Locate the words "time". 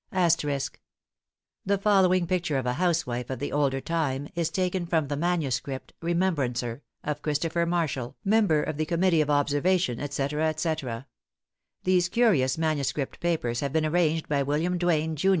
3.79-4.29